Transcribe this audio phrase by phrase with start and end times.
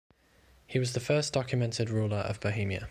[0.65, 2.89] He was the first documented ruler of Bohemia.